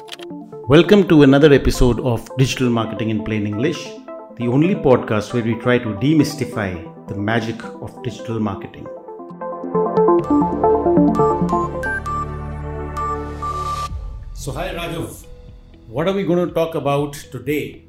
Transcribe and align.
Welcome 0.00 1.08
to 1.08 1.24
another 1.24 1.52
episode 1.52 2.00
of 2.00 2.26
Digital 2.38 2.70
Marketing 2.70 3.10
in 3.10 3.22
Plain 3.22 3.46
English, 3.46 3.84
the 4.36 4.48
only 4.48 4.74
podcast 4.74 5.34
where 5.34 5.42
we 5.42 5.54
try 5.56 5.76
to 5.76 5.90
demystify 5.96 6.70
the 7.06 7.14
magic 7.14 7.62
of 7.64 8.02
digital 8.02 8.40
marketing. 8.40 8.86
So, 14.32 14.52
hi 14.52 14.72
Raghav, 14.74 15.26
what 15.88 16.08
are 16.08 16.14
we 16.14 16.22
going 16.22 16.48
to 16.48 16.54
talk 16.54 16.76
about 16.76 17.12
today? 17.12 17.84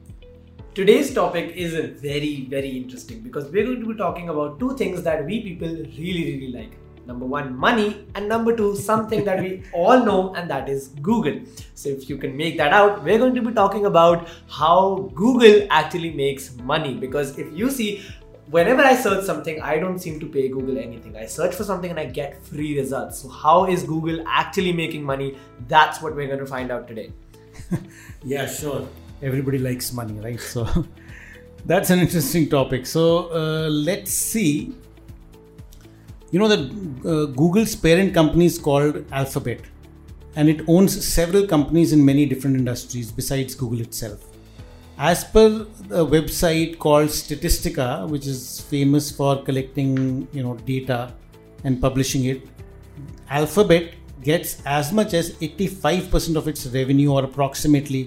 Today's 0.73 1.13
topic 1.13 1.55
is 1.55 1.73
very, 2.01 2.45
very 2.49 2.71
interesting 2.71 3.21
because 3.21 3.45
we're 3.45 3.65
going 3.65 3.79
to 3.79 3.87
be 3.87 3.95
talking 3.95 4.27
about 4.27 4.59
two 4.59 4.75
things 4.75 5.01
that 5.03 5.25
we 5.25 5.41
people 5.41 5.69
really, 5.69 6.25
really 6.33 6.51
like. 6.51 6.71
Number 7.05 7.25
one, 7.25 7.57
money, 7.57 8.05
and 8.15 8.29
number 8.29 8.55
two, 8.55 8.75
something 8.75 9.23
that 9.25 9.39
we 9.39 9.63
all 9.73 10.05
know, 10.05 10.33
and 10.35 10.49
that 10.49 10.69
is 10.69 10.89
Google. 11.01 11.41
So, 11.73 11.89
if 11.89 12.09
you 12.09 12.17
can 12.17 12.37
make 12.37 12.57
that 12.57 12.73
out, 12.73 13.03
we're 13.03 13.17
going 13.17 13.33
to 13.35 13.41
be 13.41 13.51
talking 13.51 13.85
about 13.85 14.27
how 14.49 15.11
Google 15.15 15.67
actually 15.71 16.11
makes 16.11 16.55
money. 16.57 16.93
Because 16.93 17.37
if 17.39 17.51
you 17.53 17.71
see, 17.71 18.03
whenever 18.51 18.81
I 18.83 18.95
search 18.95 19.25
something, 19.25 19.61
I 19.61 19.79
don't 19.79 19.99
seem 19.99 20.19
to 20.19 20.27
pay 20.27 20.47
Google 20.49 20.77
anything. 20.77 21.15
I 21.17 21.25
search 21.25 21.55
for 21.55 21.63
something 21.63 21.89
and 21.89 21.99
I 21.99 22.05
get 22.05 22.43
free 22.45 22.77
results. 22.77 23.19
So, 23.19 23.29
how 23.29 23.65
is 23.65 23.83
Google 23.83 24.23
actually 24.27 24.73
making 24.73 25.03
money? 25.03 25.37
That's 25.67 26.01
what 26.01 26.15
we're 26.15 26.27
going 26.27 26.39
to 26.39 26.45
find 26.45 26.71
out 26.71 26.87
today. 26.87 27.11
yeah, 28.23 28.45
sure. 28.45 28.87
Everybody 29.21 29.57
likes 29.57 29.91
money, 29.93 30.19
right? 30.19 30.39
So, 30.39 30.67
that's 31.65 31.89
an 31.89 31.99
interesting 31.99 32.49
topic. 32.49 32.85
So, 32.85 33.31
uh, 33.33 33.69
let's 33.69 34.11
see. 34.11 34.75
You 36.31 36.39
know 36.39 36.47
that 36.47 36.59
uh, 37.05 37.25
Google's 37.25 37.75
parent 37.75 38.13
company 38.13 38.45
is 38.45 38.57
called 38.57 39.05
Alphabet, 39.11 39.59
and 40.37 40.47
it 40.47 40.61
owns 40.65 41.05
several 41.05 41.45
companies 41.45 41.91
in 41.91 42.05
many 42.05 42.25
different 42.25 42.55
industries 42.55 43.11
besides 43.11 43.53
Google 43.53 43.81
itself. 43.81 44.23
As 44.97 45.25
per 45.25 45.67
a 45.89 46.05
website 46.05 46.79
called 46.79 47.09
Statistica, 47.09 48.07
which 48.07 48.27
is 48.27 48.61
famous 48.61 49.11
for 49.11 49.43
collecting 49.43 50.25
you 50.31 50.41
know 50.41 50.55
data 50.55 51.13
and 51.65 51.81
publishing 51.81 52.23
it, 52.25 52.47
Alphabet 53.29 53.93
gets 54.23 54.61
as 54.65 54.93
much 54.93 55.13
as 55.13 55.33
85% 55.33 56.37
of 56.37 56.47
its 56.47 56.65
revenue, 56.67 57.11
or 57.11 57.25
approximately 57.25 58.05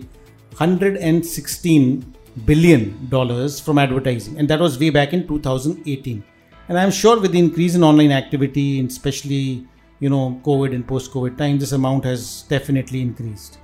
116 0.56 2.14
billion 2.47 3.09
dollars, 3.11 3.61
from 3.61 3.77
advertising, 3.77 4.38
and 4.38 4.48
that 4.48 4.61
was 4.61 4.78
way 4.78 4.88
back 4.88 5.12
in 5.12 5.28
2018. 5.28 6.25
And 6.68 6.78
I'm 6.78 6.90
sure 6.90 7.20
with 7.20 7.32
the 7.32 7.38
increase 7.38 7.74
in 7.74 7.84
online 7.84 8.10
activity, 8.10 8.80
and 8.80 8.90
especially 8.90 9.66
you 10.00 10.08
know 10.08 10.40
COVID 10.44 10.74
and 10.74 10.86
post-COVID 10.86 11.36
time, 11.36 11.58
this 11.58 11.72
amount 11.72 12.04
has 12.04 12.42
definitely 12.42 13.02
increased. 13.02 13.58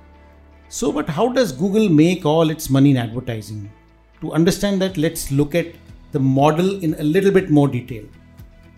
So, 0.69 0.91
but 0.91 1.09
how 1.09 1.29
does 1.33 1.51
Google 1.51 1.89
make 1.89 2.25
all 2.25 2.49
its 2.49 2.69
money 2.69 2.91
in 2.91 2.97
advertising? 2.97 3.71
To 4.21 4.31
understand 4.31 4.81
that, 4.81 4.97
let's 4.97 5.31
look 5.31 5.55
at 5.55 5.73
the 6.11 6.19
model 6.19 6.83
in 6.83 6.93
a 6.95 7.03
little 7.03 7.31
bit 7.31 7.49
more 7.49 7.67
detail. 7.67 8.05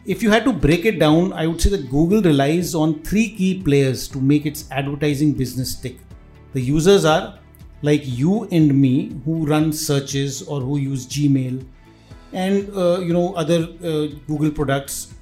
If 0.05 0.23
you 0.23 0.31
had 0.31 0.43
to 0.45 0.53
break 0.53 0.85
it 0.85 0.99
down, 0.99 1.33
I 1.33 1.47
would 1.47 1.61
say 1.61 1.69
that 1.69 1.89
Google 1.89 2.21
relies 2.21 2.75
on 2.75 3.01
three 3.03 3.29
key 3.29 3.61
players 3.61 4.07
to 4.09 4.19
make 4.19 4.45
its 4.45 4.69
advertising 4.71 5.33
business 5.33 5.75
tick. 5.75 5.97
The 6.53 6.61
users 6.61 7.05
are 7.05 7.39
like 7.81 8.01
you 8.03 8.45
and 8.51 8.73
me 8.73 9.13
who 9.25 9.45
run 9.45 9.71
searches 9.71 10.41
or 10.41 10.61
who 10.61 10.77
use 10.77 11.05
Gmail 11.07 11.65
and 12.33 12.69
uh, 12.75 12.99
you 12.99 13.13
know 13.13 13.33
other 13.35 13.67
uh, 13.83 14.07
Google 14.27 14.51
products. 14.51 15.13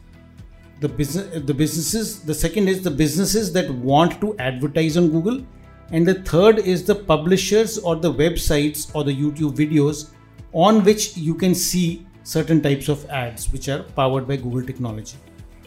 The 0.80 0.90
business, 0.90 1.44
the 1.45 1.53
businesses. 1.53 2.23
The 2.23 2.34
second 2.34 2.68
is 2.68 2.81
the 2.81 2.90
businesses 2.90 3.53
that 3.53 3.70
want 3.70 4.20
to 4.22 4.36
advertise 4.40 4.98
on 4.98 5.12
Google, 5.12 5.45
and 5.92 6.08
the 6.08 6.16
third 6.23 6.59
is 6.59 6.84
the 6.86 6.95
publishers 6.95 7.78
or 7.78 7.95
the 7.95 8.12
websites 8.12 8.90
or 8.95 9.03
the 9.03 9.16
YouTube 9.16 9.56
videos 9.56 10.09
on 10.53 10.84
which 10.84 11.16
you 11.18 11.36
can 11.36 11.53
see 11.53 12.06
certain 12.23 12.62
types 12.62 12.90
of 12.90 13.08
ads 13.09 13.52
which 13.52 13.69
are 13.69 13.84
powered 13.84 14.28
by 14.28 14.38
Google 14.38 14.64
technology. 14.64 15.18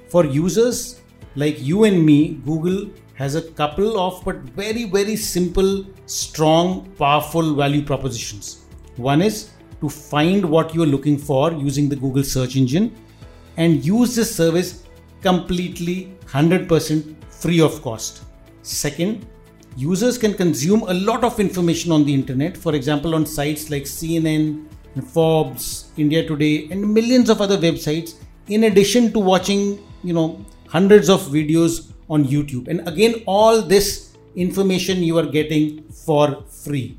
For 0.09 0.25
users 0.25 1.01
like 1.37 1.61
you 1.61 1.85
and 1.85 2.05
me, 2.05 2.41
Google 2.45 2.91
has 3.15 3.35
a 3.35 3.43
couple 3.43 3.99
of 3.99 4.25
but 4.25 4.37
very, 4.37 4.85
very 4.85 5.17
simple, 5.17 5.85
strong, 6.07 6.91
powerful 6.99 7.55
value 7.55 7.83
propositions. 7.83 8.65
One 8.97 9.23
is 9.23 9.51
to 9.84 9.91
find 9.91 10.45
what 10.56 10.75
you're 10.75 10.93
looking 10.95 11.19
for 11.19 11.53
using 11.53 11.89
the 11.89 11.97
Google 11.97 12.25
search 12.25 12.56
engine 12.56 12.91
and 13.59 13.84
use 13.84 14.17
this 14.17 14.34
service 14.34 14.84
completely 15.21 15.97
100% 16.27 17.25
free 17.43 17.61
of 17.61 17.81
cost. 17.83 18.23
Second, 18.62 19.27
users 19.77 20.17
can 20.17 20.34
consume 20.34 20.83
a 20.94 20.94
lot 20.94 21.23
of 21.23 21.39
information 21.39 21.93
on 21.93 22.05
the 22.05 22.15
internet, 22.15 22.56
for 22.56 22.75
example, 22.75 23.15
on 23.15 23.27
sites 23.27 23.71
like 23.71 23.83
CNN, 23.83 24.67
Forbes, 25.12 25.93
India 25.97 26.27
Today, 26.27 26.69
and 26.71 26.94
millions 26.94 27.28
of 27.28 27.41
other 27.41 27.59
websites, 27.59 28.15
in 28.49 28.65
addition 28.65 29.12
to 29.12 29.19
watching, 29.19 29.78
you 30.03 30.15
know, 30.15 30.44
hundreds 30.69 31.09
of 31.11 31.21
videos 31.23 31.93
on 32.09 32.25
YouTube. 32.25 32.69
And 32.69 32.87
again, 32.89 33.23
all 33.27 33.61
this 33.61 34.17
information 34.34 35.03
you 35.03 35.19
are 35.19 35.27
getting 35.27 35.83
for 35.91 36.43
free. 36.65 36.99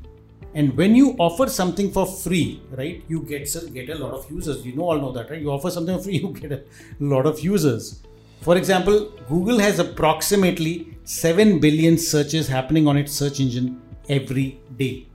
And 0.56 0.74
when 0.74 0.94
you 0.96 1.14
offer 1.18 1.46
something 1.50 1.92
for 1.92 2.06
free, 2.06 2.62
right, 2.70 3.04
you 3.08 3.20
get 3.30 3.54
get 3.74 3.90
a 3.90 3.94
lot 4.02 4.14
of 4.18 4.30
users. 4.30 4.64
You 4.64 4.74
know, 4.74 4.84
all 4.84 4.98
know 4.98 5.12
that, 5.12 5.30
right? 5.30 5.38
You 5.38 5.50
offer 5.50 5.70
something 5.70 5.98
for 5.98 6.04
free, 6.04 6.16
you 6.22 6.30
get 6.32 6.52
a 6.52 6.62
lot 6.98 7.26
of 7.26 7.40
users. 7.40 8.00
For 8.40 8.56
example, 8.56 9.12
Google 9.28 9.58
has 9.58 9.78
approximately 9.78 10.96
7 11.04 11.60
billion 11.60 11.98
searches 11.98 12.48
happening 12.48 12.88
on 12.88 12.96
its 12.96 13.12
search 13.12 13.38
engine 13.38 13.82
every 14.08 14.58
day. 14.78 15.08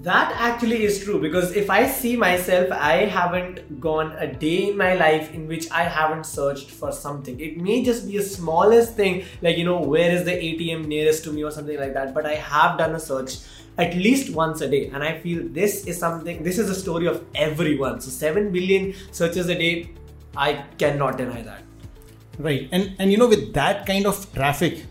That 0.00 0.32
actually 0.36 0.82
is 0.84 1.04
true 1.04 1.20
because 1.20 1.52
if 1.52 1.68
I 1.68 1.86
see 1.86 2.16
myself, 2.16 2.72
I 2.72 3.04
haven't 3.04 3.80
gone 3.80 4.12
a 4.12 4.32
day 4.32 4.70
in 4.70 4.78
my 4.78 4.94
life 4.94 5.34
in 5.34 5.46
which 5.46 5.70
I 5.70 5.82
haven't 5.82 6.24
searched 6.24 6.70
for 6.70 6.90
something. 6.92 7.38
It 7.38 7.58
may 7.58 7.82
just 7.84 8.06
be 8.06 8.16
a 8.16 8.22
smallest 8.22 8.94
thing, 8.94 9.24
like, 9.42 9.58
you 9.58 9.64
know, 9.64 9.80
where 9.80 10.10
is 10.10 10.24
the 10.24 10.32
ATM 10.32 10.86
nearest 10.86 11.24
to 11.24 11.32
me 11.32 11.44
or 11.44 11.50
something 11.50 11.78
like 11.78 11.94
that, 11.94 12.14
but 12.14 12.24
I 12.24 12.36
have 12.36 12.78
done 12.78 12.94
a 12.94 13.00
search 13.00 13.38
at 13.78 13.94
least 13.94 14.34
once 14.34 14.60
a 14.60 14.68
day. 14.68 14.90
And 14.92 15.02
I 15.02 15.18
feel 15.20 15.48
this 15.48 15.86
is 15.86 15.98
something, 15.98 16.42
this 16.42 16.58
is 16.58 16.68
a 16.68 16.74
story 16.74 17.06
of 17.06 17.24
everyone. 17.34 18.00
So 18.00 18.10
7 18.10 18.52
billion 18.52 18.94
searches 19.12 19.48
a 19.48 19.54
day, 19.54 19.90
I 20.36 20.64
cannot 20.78 21.16
deny 21.16 21.42
that. 21.42 21.62
Right. 22.38 22.68
And, 22.72 22.94
and 22.98 23.10
you 23.10 23.18
know, 23.18 23.28
with 23.28 23.54
that 23.54 23.86
kind 23.86 24.06
of 24.06 24.32
traffic, 24.34 24.84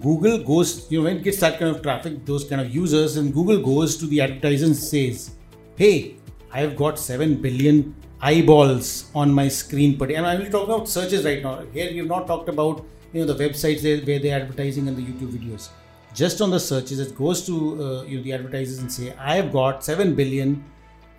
Google 0.00 0.38
goes, 0.38 0.90
you 0.90 0.98
know, 0.98 1.04
when 1.04 1.18
it 1.18 1.22
gets 1.22 1.40
that 1.40 1.58
kind 1.58 1.74
of 1.74 1.82
traffic, 1.82 2.24
those 2.24 2.44
kind 2.44 2.60
of 2.60 2.74
users, 2.74 3.16
and 3.16 3.34
Google 3.34 3.60
goes 3.60 3.96
to 3.98 4.06
the 4.06 4.20
advertiser 4.20 4.66
and 4.66 4.76
says, 4.76 5.32
Hey, 5.76 6.16
I 6.50 6.60
have 6.60 6.76
got 6.76 6.98
7 6.98 7.42
billion 7.42 7.94
eyeballs 8.20 9.10
on 9.14 9.32
my 9.32 9.48
screen 9.48 9.98
per 9.98 10.06
day. 10.06 10.14
And 10.14 10.26
I'm 10.26 10.38
only 10.38 10.50
talking 10.50 10.72
about 10.72 10.88
searches 10.88 11.24
right 11.24 11.42
now. 11.42 11.64
Here, 11.72 11.92
we've 11.92 12.06
not 12.06 12.26
talked 12.26 12.48
about, 12.48 12.84
you 13.12 13.24
know, 13.24 13.32
the 13.32 13.44
websites 13.44 13.82
where 14.06 14.18
they're 14.18 14.40
advertising 14.40 14.88
and 14.88 14.96
the 14.96 15.02
YouTube 15.02 15.32
videos. 15.32 15.68
Just 16.14 16.40
on 16.40 16.50
the 16.50 16.60
searches, 16.60 17.00
it 17.00 17.16
goes 17.16 17.46
to, 17.46 17.54
uh, 17.82 18.02
you 18.02 18.18
know, 18.18 18.22
the 18.22 18.32
advertisers 18.34 18.78
and 18.78 18.92
say, 18.92 19.14
I 19.18 19.36
have 19.36 19.52
got 19.52 19.82
7 19.82 20.14
billion 20.14 20.64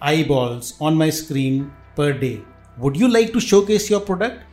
eyeballs 0.02 0.76
on 0.80 0.96
my 0.96 1.10
screen 1.10 1.72
per 1.96 2.14
day. 2.14 2.42
Would 2.78 2.96
you 2.98 3.08
like 3.08 3.34
to 3.34 3.40
showcase 3.40 3.90
your 3.90 4.02
product? 4.02 4.44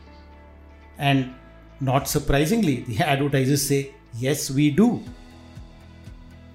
And 0.97 1.33
not 1.79 2.07
surprisingly, 2.07 2.81
the 2.81 2.97
advertisers 3.03 3.67
say, 3.67 3.93
Yes, 4.17 4.51
we 4.51 4.71
do. 4.71 5.03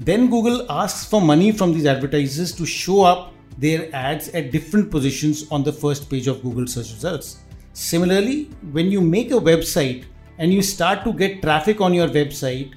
Then 0.01 0.29
Google 0.29 0.71
asks 0.71 1.07
for 1.07 1.21
money 1.21 1.53
from 1.53 1.73
these 1.73 1.87
advertisers 1.87 2.53
to 2.57 2.67
show 2.67 3.03
up 3.03 3.33
their 3.57 3.89
ads 3.95 4.29
at 4.31 4.51
different 4.51 4.91
positions 4.91 5.47
on 5.51 5.63
the 5.63 5.73
first 5.73 6.11
page 6.11 6.27
of 6.27 6.43
Google 6.43 6.67
search 6.67 6.93
results. 6.93 7.39
Similarly, 7.73 8.51
when 8.73 8.91
you 8.91 9.01
make 9.01 9.31
a 9.31 9.41
website 9.41 10.05
and 10.39 10.53
you 10.53 10.61
start 10.61 11.03
to 11.05 11.13
get 11.15 11.41
traffic 11.41 11.81
on 11.81 11.95
your 11.95 12.09
website, 12.09 12.75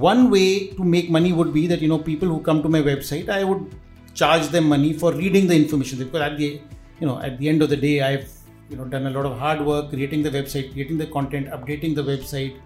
one 0.00 0.30
way 0.30 0.68
to 0.68 0.84
make 0.84 1.10
money 1.10 1.32
would 1.32 1.52
be 1.52 1.66
that 1.66 1.80
you 1.80 1.88
know 1.88 1.98
people 1.98 2.28
who 2.28 2.40
come 2.40 2.62
to 2.62 2.68
my 2.68 2.80
website, 2.80 3.28
I 3.28 3.44
would 3.44 3.74
charge 4.14 4.48
them 4.48 4.68
money 4.68 4.92
for 4.92 5.12
reading 5.12 5.46
the 5.46 5.56
information. 5.56 5.98
Because 5.98 6.20
at 6.20 6.38
the 6.38 6.60
you 7.00 7.06
know 7.06 7.20
at 7.20 7.38
the 7.38 7.48
end 7.48 7.62
of 7.62 7.70
the 7.70 7.76
day, 7.76 8.00
I've 8.02 8.30
you 8.68 8.76
know 8.76 8.84
done 8.84 9.06
a 9.06 9.10
lot 9.10 9.26
of 9.26 9.38
hard 9.38 9.60
work 9.64 9.90
creating 9.90 10.22
the 10.22 10.30
website, 10.30 10.72
creating 10.72 10.98
the 10.98 11.06
content, 11.06 11.48
updating 11.48 11.94
the 11.94 12.02
website, 12.02 12.56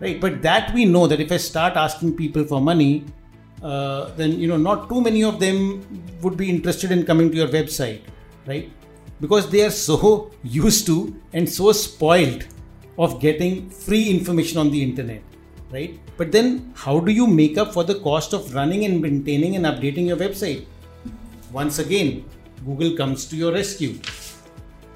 right? 0.00 0.20
But 0.20 0.42
that 0.42 0.72
we 0.74 0.84
know 0.84 1.06
that 1.06 1.20
if 1.20 1.32
i 1.32 1.36
start 1.36 1.76
asking 1.76 2.16
people 2.16 2.44
for 2.44 2.60
money 2.60 3.04
uh, 3.62 4.10
then 4.16 4.38
you 4.40 4.48
know 4.48 4.56
not 4.56 4.88
too 4.88 5.00
many 5.00 5.22
of 5.22 5.38
them 5.38 5.58
would 6.20 6.36
be 6.36 6.50
interested 6.50 6.90
in 6.90 7.04
coming 7.04 7.30
to 7.30 7.36
your 7.36 7.48
website 7.48 8.02
right? 8.46 8.70
Because 9.20 9.50
they 9.50 9.64
are 9.64 9.70
so 9.70 10.30
used 10.42 10.86
to 10.86 11.14
and 11.32 11.48
so 11.48 11.72
spoiled 11.72 12.46
of 12.98 13.20
getting 13.20 13.70
free 13.70 14.10
information 14.10 14.58
on 14.58 14.70
the 14.70 14.82
internet 14.82 15.22
right? 15.72 15.98
But 16.16 16.32
then 16.32 16.72
how 16.76 17.00
do 17.00 17.12
you 17.12 17.26
make 17.26 17.58
up 17.58 17.72
for 17.72 17.84
the 17.84 17.98
cost 18.00 18.32
of 18.32 18.54
running 18.54 18.84
and 18.84 19.00
maintaining 19.00 19.56
and 19.56 19.64
updating 19.64 20.06
your 20.06 20.16
website? 20.16 20.66
Once 21.52 21.78
again 21.78 22.24
google 22.64 22.96
comes 22.96 23.26
to 23.26 23.36
your 23.36 23.52
rescue. 23.52 23.98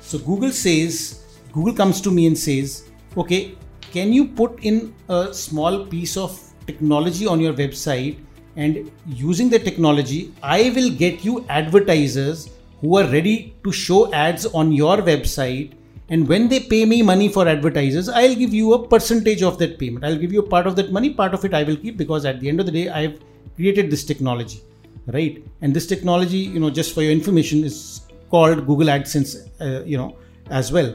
So 0.01 0.19
google 0.19 0.51
says 0.51 1.23
google 1.53 1.75
comes 1.75 2.01
to 2.03 2.11
me 2.11 2.27
and 2.27 2.39
says 2.39 2.89
okay 3.17 3.57
can 3.97 4.13
you 4.13 4.27
put 4.29 4.63
in 4.63 4.95
a 5.09 5.33
small 5.33 5.87
piece 5.87 6.17
of 6.17 6.39
technology 6.67 7.27
on 7.27 7.41
your 7.41 7.55
website? 7.55 8.19
And 8.57 8.91
using 9.07 9.49
the 9.49 9.59
technology, 9.59 10.35
I 10.43 10.71
will 10.75 10.91
get 10.91 11.25
you 11.25 11.47
advertisers 11.49 12.51
who 12.81 12.99
are 12.99 13.05
ready 13.05 13.55
to 13.65 13.73
show 13.73 14.13
ads 14.13 14.45
on 14.47 14.73
your 14.73 14.99
website. 14.99 15.73
And 16.09 16.29
when 16.29 16.49
they 16.49 16.61
pay 16.61 16.85
me 16.85 17.03
money 17.03 17.29
for 17.29 17.49
advertisers, 17.49 18.09
I'll 18.09 18.35
give 18.35 18.55
you 18.55 18.75
a 18.75 18.87
percentage 18.87 19.43
of 19.43 19.59
that 19.59 19.79
payment. 19.79 20.05
I'll 20.05 20.17
give 20.17 20.33
you 20.33 20.41
a 20.41 20.49
part 20.49 20.67
of 20.67 20.77
that 20.77 20.93
money, 20.93 21.13
part 21.13 21.35
of 21.35 21.45
it 21.45 21.53
I 21.53 21.65
will 21.65 21.77
keep 21.77 21.97
because 21.97 22.25
at 22.25 22.41
the 22.41 22.49
end 22.49 22.61
of 22.61 22.67
the 22.67 22.73
day, 22.73 22.89
I've 22.89 23.21
created 23.57 23.91
this 23.91 24.05
technology, 24.05 24.63
right? 25.07 25.45
And 25.63 25.75
this 25.75 25.87
technology, 25.87 26.39
you 26.39 26.61
know, 26.61 26.71
just 26.71 26.95
for 26.95 27.03
your 27.03 27.11
information, 27.11 27.65
is 27.65 28.03
called 28.31 28.67
Google 28.67 28.87
AdSense, 28.87 29.49
uh, 29.61 29.85
you 29.85 29.97
know, 29.97 30.17
as 30.51 30.71
well. 30.71 30.95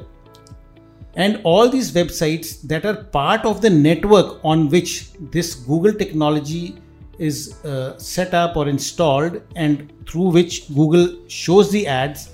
And 1.15 1.41
all 1.43 1.67
these 1.67 1.91
websites 1.91 2.61
that 2.69 2.85
are 2.85 3.03
part 3.03 3.43
of 3.43 3.61
the 3.61 3.69
network 3.69 4.39
on 4.45 4.69
which 4.69 5.11
this 5.19 5.55
Google 5.55 5.93
technology 5.93 6.77
is 7.19 7.63
uh, 7.65 7.97
set 7.97 8.33
up 8.33 8.55
or 8.55 8.69
installed 8.69 9.41
and 9.55 9.91
through 10.07 10.29
which 10.29 10.73
Google 10.73 11.17
shows 11.27 11.69
the 11.69 11.85
ads, 11.85 12.29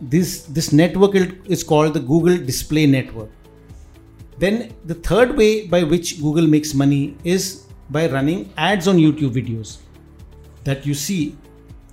this, 0.00 0.42
this 0.44 0.72
network 0.72 1.14
is 1.14 1.62
called 1.62 1.94
the 1.94 2.00
Google 2.00 2.36
Display 2.36 2.86
Network. 2.86 3.30
Then 4.38 4.74
the 4.86 4.94
third 4.94 5.36
way 5.36 5.66
by 5.66 5.82
which 5.82 6.20
Google 6.20 6.46
makes 6.46 6.72
money 6.72 7.16
is 7.24 7.66
by 7.90 8.08
running 8.08 8.52
ads 8.56 8.88
on 8.88 8.96
YouTube 8.96 9.34
videos 9.34 9.78
that 10.64 10.86
you 10.86 10.94
see. 10.94 11.36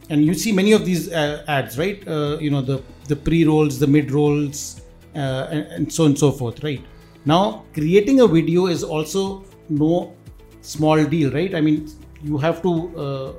And 0.09 0.24
you 0.24 0.33
see 0.33 0.54
many 0.54 0.71
of 0.71 0.86
these 0.86 1.12
uh, 1.12 1.44
ads 1.48 1.77
right? 1.77 2.07
Uh, 2.07 2.38
you 2.39 2.50
know 2.50 2.62
the 2.62 2.81
the 3.09 3.15
pre 3.15 3.44
rolls 3.44 3.80
the 3.80 3.88
mid 3.88 4.12
rolls 4.12 4.81
uh, 5.15 5.48
and, 5.51 5.65
and, 5.68 5.92
so 5.92 6.03
on 6.03 6.12
and 6.12 6.19
so 6.19 6.31
forth 6.31 6.63
right? 6.63 6.81
Now 7.25 7.65
creating 7.74 8.21
a 8.21 8.27
video 8.27 8.68
is 8.68 8.83
also 8.83 9.44
no 9.68 10.15
small 10.62 11.03
deal 11.03 11.31
right? 11.31 11.53
I 11.53 11.60
mean 11.60 11.92
you 12.24 12.38
have 12.38 12.62
to 12.62 12.74
uh, 12.98 13.33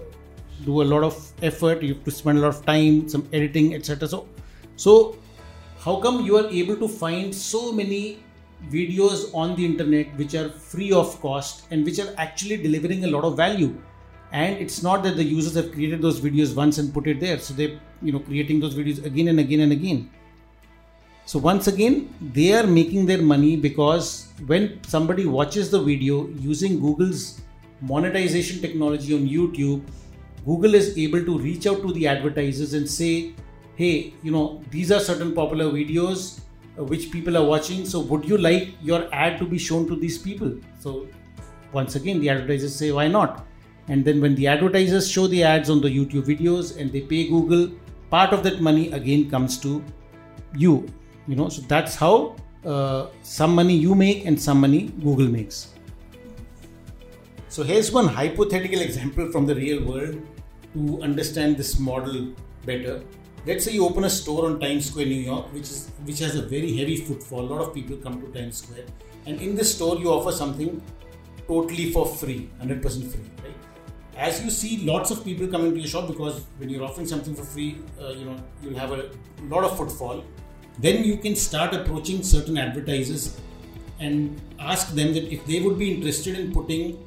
do 0.67 0.83
a 0.83 0.87
lot 0.93 1.03
of 1.03 1.33
effort. 1.43 1.83
You 1.83 1.95
have 1.95 2.05
to 2.05 2.11
spend 2.11 2.39
a 2.39 2.43
lot 2.43 2.55
of 2.55 2.67
time 2.67 3.09
some 3.09 3.27
editing 3.33 3.75
etc 3.75 4.07
so 4.07 4.29
so 4.79 5.17
how 5.85 5.97
come 6.01 6.25
you 6.25 6.37
are 6.37 6.49
able 6.49 6.77
to 6.77 6.87
find 6.87 7.35
so 7.35 7.73
many 7.73 8.21
videos 8.71 9.35
on 9.35 9.57
the 9.57 9.65
internet 9.65 10.17
which 10.17 10.35
are 10.35 10.49
free 10.49 10.93
of 10.93 11.21
cost 11.21 11.67
and 11.73 11.85
which 11.85 11.99
are 11.99 12.15
actually 12.17 12.57
delivering 12.57 13.05
a 13.05 13.09
lot 13.09 13.25
of 13.25 13.37
value? 13.37 13.75
And 14.31 14.57
it's 14.59 14.83
not 14.83 15.03
that 15.03 15.17
the 15.17 15.25
users 15.25 15.55
have 15.55 15.73
created 15.73 16.01
those 16.01 16.21
videos 16.21 16.55
once 16.55 16.79
and 16.79 16.95
put 16.95 17.09
it 17.09 17.19
there. 17.19 17.39
So 17.39 17.55
they 17.55 17.81
you 18.03 18.13
know 18.13 18.21
creating 18.21 18.61
those 18.61 18.75
videos 18.77 19.05
again 19.05 19.29
and 19.29 19.41
again 19.41 19.61
and 19.61 19.73
again. 19.73 20.11
So 21.25 21.41
once 21.41 21.67
again 21.67 22.15
they 22.21 22.53
are 22.53 22.67
making 22.67 23.07
their 23.07 23.21
money 23.21 23.57
because 23.57 24.29
when 24.47 24.81
somebody 24.85 25.27
watches 25.27 25.71
the 25.71 25.81
video 25.81 26.29
using 26.29 26.79
google's 26.81 27.41
monetization 27.81 28.61
technology 28.61 29.15
on 29.15 29.27
youtube 29.29 29.83
google 30.45 30.75
is 30.75 30.97
able 30.99 31.25
to 31.25 31.39
reach 31.39 31.67
out 31.67 31.83
to 31.83 31.93
the 31.93 32.07
advertisers 32.09 32.73
and 32.75 32.89
say 32.89 33.35
hey 33.79 34.13
you 34.25 34.33
know 34.35 34.61
these 34.71 34.91
are 34.91 35.01
certain 35.09 35.33
popular 35.35 35.67
videos 35.67 36.41
uh, 36.79 36.85
which 36.93 37.11
people 37.13 37.37
are 37.41 37.45
watching 37.45 37.85
so 37.85 38.01
would 38.01 38.25
you 38.29 38.37
like 38.37 38.71
your 38.83 39.03
ad 39.13 39.39
to 39.39 39.45
be 39.45 39.59
shown 39.59 39.87
to 39.87 39.97
these 39.97 40.19
people? 40.19 40.53
So 40.81 41.07
once 41.73 41.95
again 41.95 42.21
the 42.21 42.29
advertisers 42.29 42.75
say 42.75 42.91
why 42.93 43.07
not? 43.09 43.47
And 43.87 44.05
then 44.05 44.21
when 44.21 44.35
the 44.35 44.49
advertisers 44.49 45.11
show 45.11 45.27
the 45.29 45.43
ads 45.45 45.71
on 45.71 45.81
the 45.81 45.89
youtube 45.89 46.25
videos 46.25 46.77
and 46.77 46.93
they 46.93 47.03
pay 47.03 47.29
google 47.29 47.71
part 48.11 48.33
of 48.33 48.43
that 48.43 48.61
money 48.61 48.91
again 48.93 49.31
comes 49.31 49.59
to 49.59 49.83
you 50.57 50.89
you 51.29 51.37
know. 51.37 51.49
So 51.49 51.63
that's 51.63 51.95
how 51.95 52.35
uh, 52.65 53.07
some 53.23 53.55
money 53.55 53.77
you 53.77 53.95
make 53.95 54.27
and 54.27 54.41
some 54.41 54.61
money 54.61 54.93
google 55.05 55.29
makes. 55.29 55.75
So 57.49 57.63
here's 57.63 57.93
one 57.93 58.09
hypothetical 58.09 58.81
example 58.81 59.31
from 59.31 59.47
the 59.47 59.55
real 59.55 59.85
world 59.85 60.21
to 60.75 61.01
understand 61.03 61.57
this 61.57 61.79
model 61.79 62.35
better 62.67 63.03
let's 63.49 63.65
say 63.65 63.73
you 63.73 63.85
open 63.85 64.05
a 64.05 64.11
store 64.11 64.45
on 64.47 64.55
times 64.63 64.87
square 64.91 65.07
new 65.11 65.23
york 65.27 65.47
which 65.57 65.69
is 65.75 65.79
which 66.09 66.19
has 66.25 66.35
a 66.41 66.43
very 66.55 66.73
heavy 66.79 66.97
footfall. 66.97 67.41
A 67.41 67.51
lot 67.53 67.63
of 67.67 67.73
people 67.75 67.97
come 67.97 68.21
to 68.21 68.29
times 68.39 68.59
square. 68.63 68.85
And 69.27 69.41
in 69.41 69.55
this 69.55 69.75
store 69.75 69.97
you 69.97 70.11
offer 70.17 70.33
something 70.33 70.83
totally 71.47 71.91
for 71.93 72.05
free 72.07 72.51
100% 72.63 73.11
free 73.13 73.31
right? 73.45 73.57
As 74.29 74.43
you 74.45 74.51
see 74.51 74.73
lots 74.91 75.11
of 75.11 75.25
people 75.25 75.49
coming 75.55 75.73
to 75.73 75.81
your 75.81 75.89
shop 75.95 76.09
because 76.09 76.43
when 76.59 76.69
you're 76.69 76.85
offering 76.85 77.07
something 77.07 77.35
for 77.35 77.47
free 77.55 77.71
uh, 78.03 78.11
you 78.19 78.27
know 78.27 78.37
you'll 78.63 78.79
have 78.79 78.93
a 78.93 79.09
lot 79.55 79.65
of 79.65 79.77
footfall. 79.79 80.23
Then 80.79 81.03
you 81.05 81.17
can 81.17 81.35
start 81.35 81.75
approaching 81.75 82.23
certain 82.23 82.59
advertisers 82.59 83.41
and 83.99 84.41
ask 84.61 84.95
them 84.95 85.15
that 85.15 85.33
if 85.33 85.47
they 85.47 85.61
would 85.61 85.79
be 85.79 85.93
interested 85.95 86.39
in 86.39 86.53
putting 86.53 86.99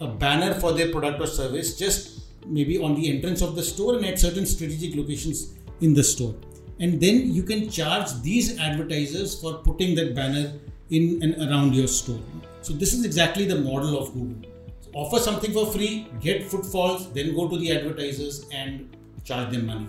a 0.00 0.06
banner 0.06 0.54
for 0.54 0.72
their 0.72 0.90
product 0.92 1.20
or 1.20 1.26
service 1.26 1.76
just 1.76 2.20
maybe 2.46 2.78
on 2.78 2.94
the 2.94 3.14
entrance 3.14 3.42
of 3.42 3.54
the 3.54 3.62
store 3.62 3.96
and 3.96 4.06
at 4.06 4.18
certain 4.18 4.46
strategic 4.46 4.96
locations 4.96 5.54
in 5.80 5.94
the 5.94 6.04
store 6.04 6.34
and 6.78 7.00
then 7.00 7.32
you 7.32 7.42
can 7.42 7.68
charge 7.70 8.08
these 8.22 8.58
advertisers 8.58 9.40
for 9.40 9.54
putting 9.68 9.94
that 9.94 10.14
banner 10.14 10.52
in 10.90 11.22
and 11.22 11.34
around 11.48 11.74
your 11.74 11.86
store 11.86 12.20
so 12.62 12.72
this 12.72 12.92
is 12.92 13.04
exactly 13.04 13.44
the 13.44 13.60
model 13.60 13.98
of 13.98 14.12
google 14.12 14.50
offer 14.94 15.18
something 15.18 15.52
for 15.52 15.66
free, 15.66 16.06
get 16.20 16.44
footfalls, 16.44 17.12
then 17.12 17.34
go 17.34 17.48
to 17.48 17.58
the 17.58 17.72
advertisers 17.72 18.46
and 18.52 18.96
charge 19.24 19.50
them 19.50 19.66
money. 19.66 19.86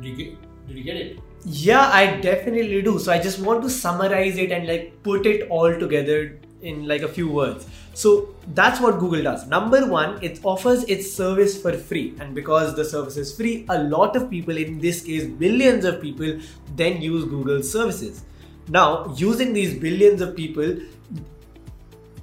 Did 0.00 0.04
you 0.04 0.16
get, 0.16 0.66
did 0.68 0.76
you 0.76 0.84
get 0.84 0.96
it? 0.96 1.18
Yeah, 1.44 1.90
I 1.92 2.20
definitely 2.20 2.82
do. 2.82 2.98
So 2.98 3.12
I 3.12 3.18
just 3.18 3.40
want 3.40 3.62
to 3.62 3.70
summarize 3.70 4.36
it 4.38 4.52
and 4.52 4.66
like 4.66 5.02
put 5.02 5.26
it 5.26 5.48
all 5.48 5.74
together 5.78 6.38
in 6.62 6.86
like 6.86 7.02
a 7.02 7.08
few 7.08 7.28
words. 7.30 7.66
So 7.94 8.34
that's 8.54 8.80
what 8.80 8.98
Google 8.98 9.22
does. 9.22 9.46
Number 9.46 9.86
one, 9.86 10.22
it 10.22 10.40
offers 10.44 10.84
its 10.84 11.12
service 11.12 11.60
for 11.60 11.72
free. 11.72 12.14
And 12.20 12.34
because 12.34 12.74
the 12.76 12.84
service 12.84 13.16
is 13.16 13.34
free, 13.34 13.66
a 13.68 13.82
lot 13.82 14.16
of 14.16 14.30
people, 14.30 14.56
in 14.56 14.78
this 14.78 15.02
case, 15.02 15.24
billions 15.24 15.84
of 15.84 16.00
people, 16.00 16.38
then 16.76 17.00
use 17.00 17.24
Google's 17.24 17.70
services. 17.70 18.24
Now, 18.68 19.12
using 19.16 19.52
these 19.52 19.78
billions 19.78 20.20
of 20.20 20.36
people, 20.36 20.76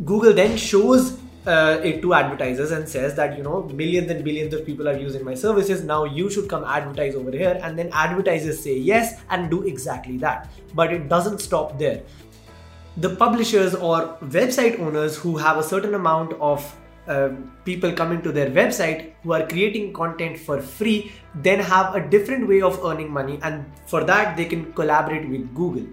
Google 0.06 0.34
then 0.34 0.58
shows 0.58 1.20
uh, 1.48 1.80
it 1.82 2.02
to 2.02 2.14
advertisers 2.14 2.72
and 2.72 2.88
says 2.88 3.16
that 3.16 3.38
you 3.38 3.44
know 3.44 3.64
millions 3.74 4.12
and 4.12 4.24
billions 4.24 4.54
of 4.54 4.66
people 4.66 4.88
are 4.88 4.98
using 4.98 5.24
my 5.24 5.34
services 5.34 5.84
now 5.84 6.04
you 6.04 6.30
should 6.30 6.50
come 6.50 6.64
advertise 6.66 7.16
over 7.16 7.32
here 7.32 7.58
and 7.64 7.80
then 7.80 7.90
advertisers 7.94 8.62
say 8.62 8.78
yes 8.78 9.22
and 9.30 9.50
do 9.50 9.64
exactly 9.64 10.18
that 10.18 10.52
but 10.76 10.92
it 10.92 11.08
doesn't 11.08 11.40
stop 11.40 11.80
there 11.80 12.04
the 12.98 13.16
publishers 13.16 13.76
or 13.76 14.18
website 14.38 14.80
owners 14.80 15.16
who 15.16 15.38
have 15.38 15.58
a 15.58 15.64
certain 15.64 15.94
amount 15.94 16.34
of 16.34 16.76
um, 17.08 17.52
people 17.64 17.92
coming 17.94 18.22
to 18.22 18.32
their 18.32 18.50
website 18.50 19.14
who 19.24 19.32
are 19.34 19.48
creating 19.48 19.94
content 19.94 20.38
for 20.38 20.62
free 20.62 21.12
then 21.36 21.60
have 21.60 21.96
a 21.96 22.02
different 22.10 22.48
way 22.48 22.62
of 22.62 22.84
earning 22.84 23.10
money 23.10 23.40
and 23.44 23.66
for 23.86 24.04
that 24.04 24.36
they 24.36 24.46
can 24.46 24.74
collaborate 24.74 25.30
with 25.30 25.56
google 25.56 25.86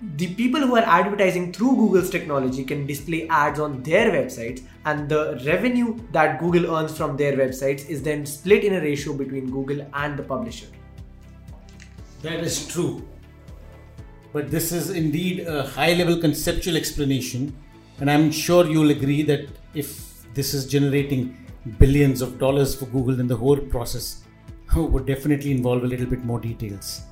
the 0.00 0.32
people 0.34 0.60
who 0.60 0.76
are 0.76 0.84
advertising 0.84 1.52
through 1.52 1.74
Google's 1.74 2.08
technology 2.08 2.64
can 2.64 2.86
display 2.86 3.26
ads 3.28 3.58
on 3.58 3.82
their 3.82 4.12
websites, 4.12 4.62
and 4.84 5.08
the 5.08 5.42
revenue 5.44 5.98
that 6.12 6.38
Google 6.38 6.76
earns 6.76 6.96
from 6.96 7.16
their 7.16 7.36
websites 7.36 7.88
is 7.88 8.00
then 8.00 8.24
split 8.24 8.62
in 8.62 8.74
a 8.74 8.80
ratio 8.80 9.12
between 9.12 9.50
Google 9.50 9.84
and 9.94 10.16
the 10.16 10.22
publisher. 10.22 10.66
That 12.22 12.40
is 12.40 12.68
true. 12.68 13.04
But 14.32 14.50
this 14.50 14.72
is 14.72 14.90
indeed 14.90 15.46
a 15.46 15.66
high 15.66 15.94
level 15.94 16.18
conceptual 16.18 16.76
explanation, 16.76 17.56
and 18.00 18.10
I'm 18.10 18.30
sure 18.30 18.66
you'll 18.66 18.90
agree 18.90 19.22
that 19.22 19.48
if 19.74 20.24
this 20.34 20.54
is 20.54 20.66
generating 20.66 21.36
billions 21.78 22.20
of 22.20 22.38
dollars 22.38 22.74
for 22.74 22.86
Google, 22.86 23.16
then 23.16 23.26
the 23.26 23.36
whole 23.36 23.56
process 23.56 24.22
oh, 24.76 24.84
would 24.84 25.06
definitely 25.06 25.50
involve 25.50 25.84
a 25.84 25.86
little 25.86 26.06
bit 26.06 26.24
more 26.24 26.40
details. 26.40 27.02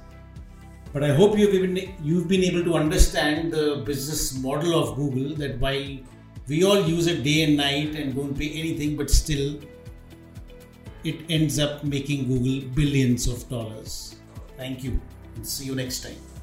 But 0.93 1.05
I 1.05 1.15
hope 1.15 1.37
you've 1.37 1.53
been, 1.53 1.95
you've 2.03 2.29
been 2.29 2.43
able 2.45 2.65
to 2.65 2.75
understand 2.75 3.53
the 3.53 3.83
business 3.85 4.39
model 4.39 4.79
of 4.79 4.97
Google 4.97 5.35
that 5.37 5.59
while 5.59 5.99
we 6.49 6.65
all 6.65 6.81
use 6.81 7.07
it 7.07 7.23
day 7.23 7.43
and 7.43 7.57
night 7.57 7.95
and 7.97 8.15
don't 8.15 8.39
pay 8.39 8.51
anything, 8.51 8.97
but 8.97 9.11
still 9.11 9.59
it 11.05 11.17
ends 11.29 11.59
up 11.59 11.85
making 11.85 12.29
Google 12.29 12.69
billions 12.75 13.27
of 13.27 13.49
dollars. 13.49 14.17
Thank 14.57 14.85
you 14.85 15.01
and 15.35 15.47
see 15.47 15.67
you 15.67 15.75
next 15.75 16.03
time. 16.03 16.36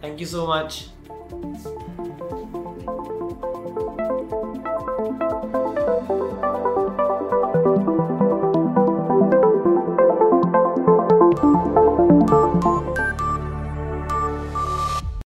Thank 0.00 0.20
you 0.20 0.26
so 0.26 0.46
much. 0.46 0.86